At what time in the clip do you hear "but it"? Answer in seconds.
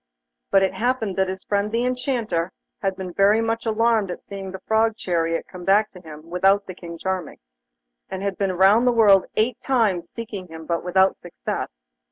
0.49-0.73